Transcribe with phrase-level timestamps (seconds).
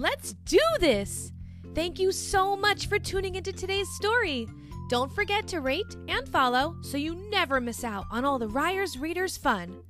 [0.00, 1.30] Let's do this!
[1.74, 4.48] Thank you so much for tuning into today's story.
[4.88, 8.96] Don't forget to rate and follow so you never miss out on all the Ryers
[8.96, 9.82] Readers fun.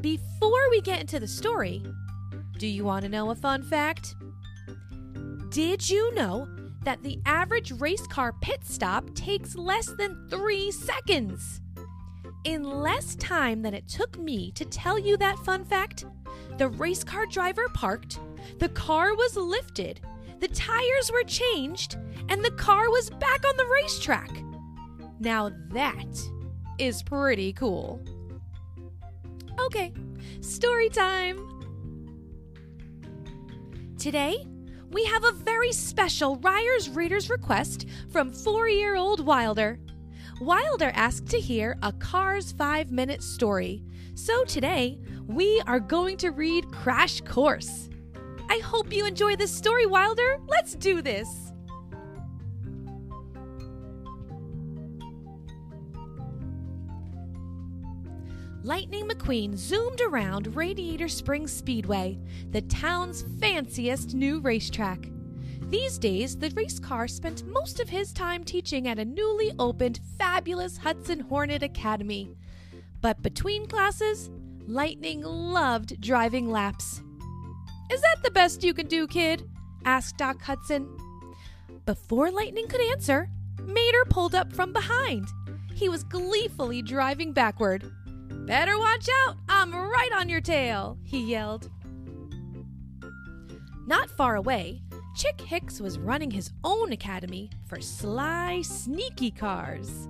[0.00, 1.82] Before we get into the story,
[2.58, 4.14] do you want to know a fun fact?
[5.48, 6.46] Did you know
[6.84, 11.60] that the average race car pit stop takes less than three seconds?
[12.44, 16.04] In less time than it took me to tell you that fun fact,
[16.56, 18.20] the race car driver parked,
[18.58, 20.00] the car was lifted,
[20.40, 21.96] the tires were changed,
[22.28, 24.30] and the car was back on the racetrack.
[25.20, 26.30] Now that
[26.78, 28.00] is pretty cool.
[29.60, 29.92] Okay,
[30.40, 31.38] story time.
[33.98, 34.46] Today,
[34.90, 39.78] we have a very special Ryers Reader's request from four year old Wilder.
[40.40, 43.82] Wilder asked to hear a Cars 5 Minute story.
[44.14, 47.88] So today, we are going to read Crash Course.
[48.48, 50.40] I hope you enjoy this story, Wilder.
[50.46, 51.52] Let's do this.
[58.62, 62.18] Lightning McQueen zoomed around Radiator Springs Speedway,
[62.50, 65.10] the town's fanciest new racetrack.
[65.68, 70.00] These days, the race car spent most of his time teaching at a newly opened,
[70.18, 72.30] fabulous Hudson Hornet Academy.
[73.02, 74.30] But between classes,
[74.66, 77.02] Lightning loved driving laps.
[77.90, 79.48] Is that the best you can do, kid?
[79.84, 80.88] asked Doc Hudson.
[81.86, 83.28] Before Lightning could answer,
[83.62, 85.28] Mater pulled up from behind.
[85.74, 87.90] He was gleefully driving backward.
[88.46, 89.36] Better watch out!
[89.48, 91.70] I'm right on your tail, he yelled.
[93.86, 94.82] Not far away,
[95.14, 100.08] Chick Hicks was running his own academy for sly, sneaky cars.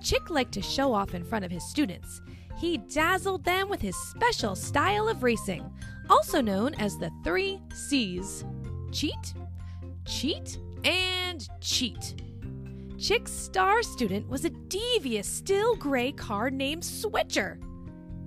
[0.00, 2.20] Chick liked to show off in front of his students.
[2.58, 5.68] He dazzled them with his special style of racing,
[6.08, 8.44] also known as the three C's
[8.92, 9.34] cheat,
[10.06, 12.22] cheat, and cheat.
[12.98, 17.58] Chick's star student was a devious, still gray car named Switcher.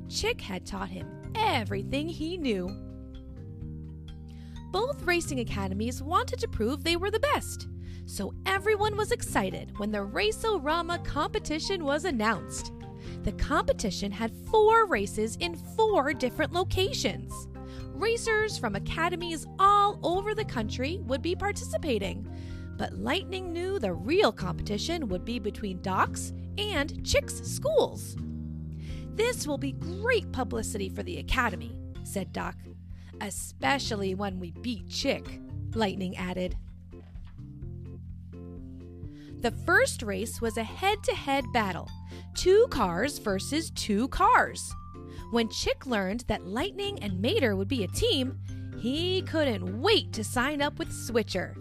[0.07, 2.69] Chick had taught him everything he knew.
[4.71, 7.67] Both racing academies wanted to prove they were the best,
[8.05, 12.71] so everyone was excited when the Race-O-Rama competition was announced.
[13.23, 17.47] The competition had four races in four different locations.
[17.99, 22.25] Racers from academies all over the country would be participating,
[22.77, 28.15] but Lightning knew the real competition would be between Doc's and Chick's schools.
[29.15, 32.55] This will be great publicity for the Academy, said Doc.
[33.19, 35.41] Especially when we beat Chick,
[35.75, 36.55] Lightning added.
[39.41, 41.89] The first race was a head to head battle
[42.33, 44.73] two cars versus two cars.
[45.31, 48.39] When Chick learned that Lightning and Mater would be a team,
[48.79, 51.55] he couldn't wait to sign up with Switcher.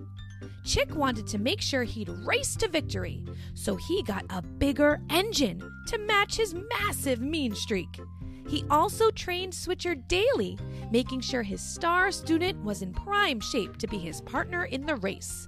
[0.65, 5.63] Chick wanted to make sure he'd race to victory, so he got a bigger engine
[5.87, 8.01] to match his massive mean streak.
[8.49, 10.59] He also trained Switcher daily,
[10.91, 14.97] making sure his star student was in prime shape to be his partner in the
[14.97, 15.47] race.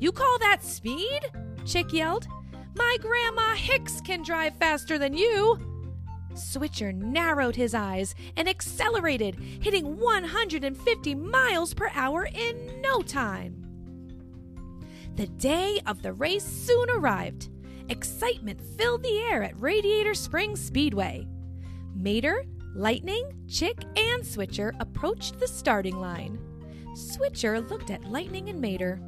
[0.00, 1.20] You call that speed?
[1.66, 2.26] Chick yelled.
[2.74, 5.75] My Grandma Hicks can drive faster than you.
[6.38, 13.62] Switcher narrowed his eyes and accelerated, hitting 150 miles per hour in no time.
[15.16, 17.48] The day of the race soon arrived.
[17.88, 21.26] Excitement filled the air at Radiator Springs Speedway.
[21.94, 26.38] Mater, Lightning, Chick, and Switcher approached the starting line.
[26.94, 29.00] Switcher looked at Lightning and Mater.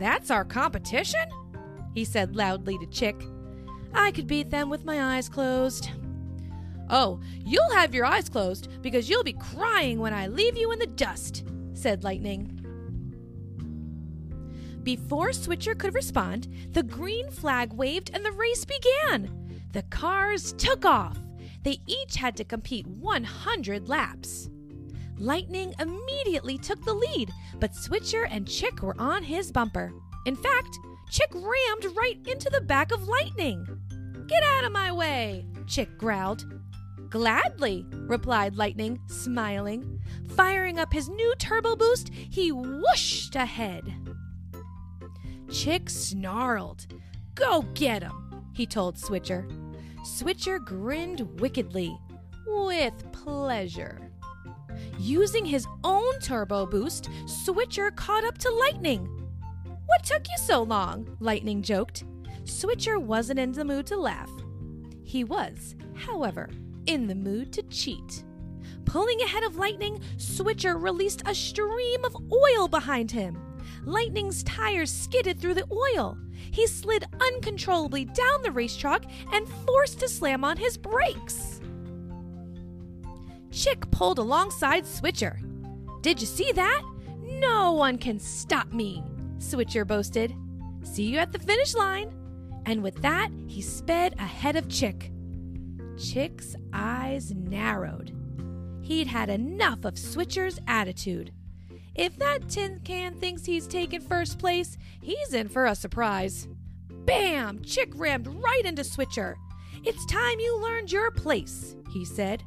[0.00, 1.28] That's our competition?
[1.94, 3.16] He said loudly to Chick.
[3.92, 5.90] I could beat them with my eyes closed.
[6.88, 10.78] Oh, you'll have your eyes closed because you'll be crying when I leave you in
[10.78, 12.52] the dust, said Lightning.
[14.82, 19.60] Before Switcher could respond, the green flag waved and the race began.
[19.72, 21.18] The cars took off.
[21.64, 24.48] They each had to compete 100 laps.
[25.18, 29.92] Lightning immediately took the lead, but Switcher and Chick were on his bumper.
[30.24, 30.78] In fact,
[31.10, 33.66] Chick rammed right into the back of Lightning.
[34.28, 36.44] Get out of my way, Chick growled.
[37.10, 40.00] Gladly, replied Lightning, smiling.
[40.36, 43.94] Firing up his new turbo boost, he whooshed ahead.
[45.50, 46.86] Chick snarled.
[47.34, 49.46] Go get him, he told Switcher.
[50.04, 51.96] Switcher grinned wickedly,
[52.46, 54.00] with pleasure.
[54.98, 59.06] Using his own turbo boost, Switcher caught up to Lightning.
[59.86, 61.16] What took you so long?
[61.20, 62.04] Lightning joked.
[62.44, 64.30] Switcher wasn't in the mood to laugh.
[65.04, 66.50] He was, however,
[66.86, 68.24] in the mood to cheat.
[68.84, 73.36] Pulling ahead of Lightning, Switcher released a stream of oil behind him.
[73.84, 76.16] Lightning's tires skidded through the oil.
[76.50, 81.60] He slid uncontrollably down the racetrack and forced to slam on his brakes.
[83.50, 85.40] Chick pulled alongside Switcher.
[86.02, 86.82] Did you see that?
[87.24, 89.02] No one can stop me,
[89.38, 90.34] Switcher boasted.
[90.82, 92.12] See you at the finish line.
[92.66, 95.10] And with that, he sped ahead of Chick.
[95.98, 98.12] Chick's eyes narrowed.
[98.82, 101.32] He'd had enough of Switcher's attitude.
[101.94, 106.46] If that tin can thinks he's taken first place, he's in for a surprise.
[106.90, 107.62] Bam!
[107.62, 109.36] Chick rammed right into Switcher.
[109.84, 112.42] It's time you learned your place, he said.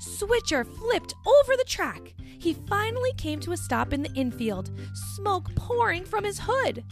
[0.00, 2.14] Switcher flipped over the track.
[2.38, 4.70] He finally came to a stop in the infield,
[5.14, 6.84] smoke pouring from his hood.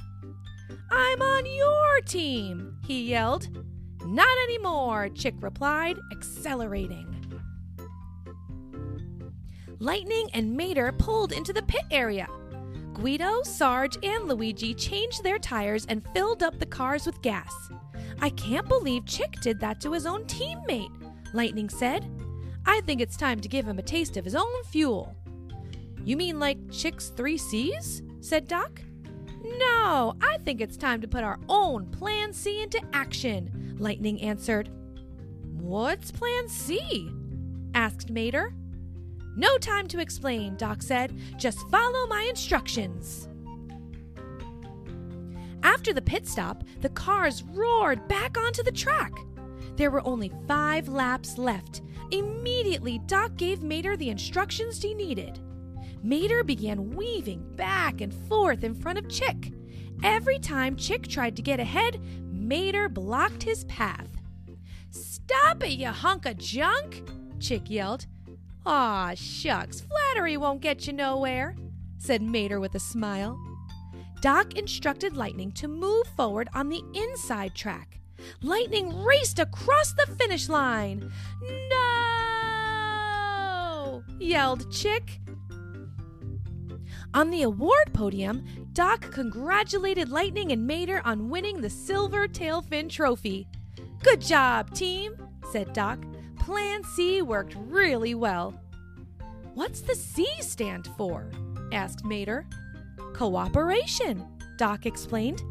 [0.91, 3.49] I'm on your team, he yelled.
[4.07, 7.13] Not anymore, Chick replied, accelerating.
[9.79, 12.29] Lightning and Mater pulled into the pit area.
[12.95, 17.53] Guido, Sarge, and Luigi changed their tires and filled up the cars with gas.
[18.21, 20.91] I can't believe Chick did that to his own teammate,
[21.35, 22.11] Lightning said.
[22.65, 25.15] I think it's time to give him a taste of his own fuel.
[26.05, 28.03] You mean like Chick's three C's?
[28.21, 28.81] said Doc.
[29.59, 34.71] No, I think it's time to put our own Plan C into action, Lightning answered.
[35.61, 37.11] What's Plan C?
[37.75, 38.55] asked Mater.
[39.37, 41.19] No time to explain, Doc said.
[41.37, 43.29] Just follow my instructions.
[45.63, 49.13] After the pit stop, the cars roared back onto the track.
[49.77, 51.83] There were only five laps left.
[52.13, 55.41] Immediately, Doc gave Mater the instructions he needed.
[56.03, 59.53] Mater began weaving back and forth in front of Chick.
[60.03, 62.01] Every time Chick tried to get ahead,
[62.47, 64.09] Mater blocked his path.
[64.91, 67.03] Stop it, you hunk of junk!
[67.41, 68.07] Chick yelled.
[68.65, 71.57] Aw, shucks, flattery won't get you nowhere,
[71.99, 73.37] said Mater with a smile.
[74.23, 77.99] Doc instructed Lightning to move forward on the inside track.
[78.43, 81.11] Lightning raced across the finish line.
[81.71, 81.97] No!
[84.21, 85.21] yelled Chick.
[87.17, 93.49] On the award podium, Doc congratulated Lightning and Mater on winning the Silver Tailfin Trophy.
[94.03, 95.15] Good job, team,
[95.51, 95.99] said Doc.
[96.39, 98.61] Plan C worked really well.
[99.55, 101.31] What's the C stand for?
[101.73, 102.47] asked Mater.
[103.15, 104.23] Cooperation,
[104.59, 105.43] Doc explained.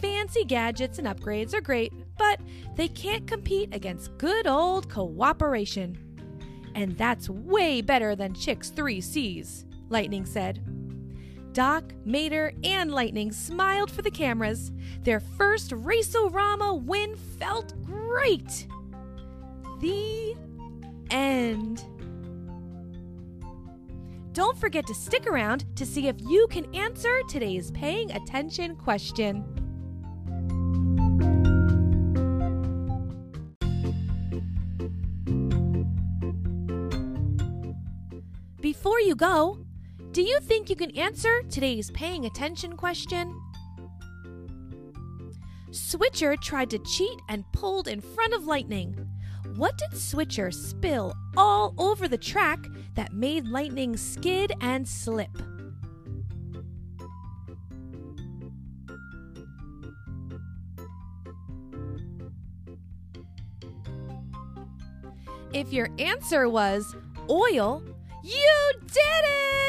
[0.00, 2.40] Fancy gadgets and upgrades are great, but
[2.74, 5.96] they can't compete against good old cooperation.
[6.74, 10.73] And that's way better than Chick's three C's, Lightning said.
[11.54, 14.72] Doc, Mater, and Lightning smiled for the cameras.
[15.02, 18.66] Their first Race-O-Rama win felt great.
[19.80, 20.34] The
[21.10, 21.84] end.
[24.32, 29.44] Don't forget to stick around to see if you can answer today's paying attention question.
[38.60, 39.63] Before you go,
[40.14, 43.36] do you think you can answer today's paying attention question?
[45.72, 48.94] Switcher tried to cheat and pulled in front of Lightning.
[49.56, 52.64] What did Switcher spill all over the track
[52.94, 55.36] that made Lightning skid and slip?
[65.52, 66.94] If your answer was
[67.28, 67.82] oil,
[68.24, 69.24] you did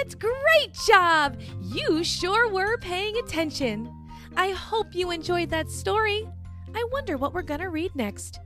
[0.07, 0.19] it!
[0.19, 1.38] Great job!
[1.62, 3.91] You sure were paying attention.
[4.38, 6.27] I hope you enjoyed that story.
[6.74, 8.39] I wonder what we're going to read next.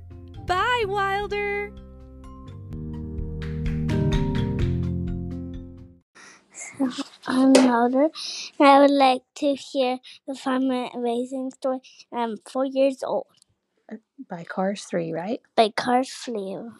[0.47, 1.71] Bye, Wilder!
[7.27, 8.09] I'm Wilder,
[8.59, 11.81] and I would like to hear the Farmer minute racing story.
[12.11, 13.27] I'm four years old
[14.29, 15.41] by Cars 3, right?
[15.55, 16.71] by Cars Flew.